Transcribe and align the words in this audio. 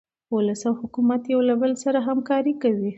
ولس 0.35 0.61
او 0.67 0.73
حکومت 0.81 1.21
یو 1.33 1.39
له 1.49 1.53
بل 1.61 1.71
سره 1.83 1.99
همکاري 2.07 2.53
کوي. 2.63 2.89